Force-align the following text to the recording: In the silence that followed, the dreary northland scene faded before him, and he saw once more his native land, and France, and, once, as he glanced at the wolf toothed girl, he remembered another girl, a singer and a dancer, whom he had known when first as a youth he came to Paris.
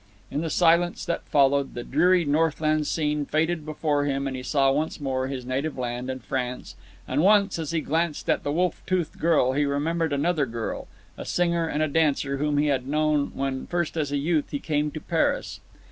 In 0.31 0.41
the 0.41 0.49
silence 0.49 1.05
that 1.05 1.27
followed, 1.27 1.75
the 1.75 1.83
dreary 1.83 2.25
northland 2.25 2.87
scene 2.87 3.23
faded 3.23 3.63
before 3.67 4.05
him, 4.05 4.25
and 4.25 4.35
he 4.35 4.41
saw 4.41 4.71
once 4.71 4.99
more 4.99 5.27
his 5.27 5.45
native 5.45 5.77
land, 5.77 6.09
and 6.09 6.23
France, 6.23 6.75
and, 7.07 7.21
once, 7.21 7.59
as 7.59 7.69
he 7.69 7.81
glanced 7.81 8.27
at 8.27 8.41
the 8.41 8.51
wolf 8.51 8.81
toothed 8.87 9.19
girl, 9.19 9.51
he 9.53 9.63
remembered 9.63 10.11
another 10.11 10.47
girl, 10.47 10.87
a 11.19 11.23
singer 11.23 11.67
and 11.67 11.83
a 11.83 11.87
dancer, 11.87 12.37
whom 12.37 12.57
he 12.57 12.65
had 12.65 12.87
known 12.87 13.27
when 13.35 13.67
first 13.67 13.95
as 13.95 14.11
a 14.11 14.17
youth 14.17 14.49
he 14.49 14.57
came 14.57 14.89
to 14.89 14.99
Paris. 14.99 15.59